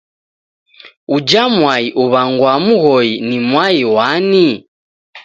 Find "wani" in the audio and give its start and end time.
3.95-4.47